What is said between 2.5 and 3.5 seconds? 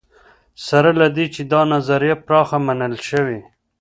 منل شوې.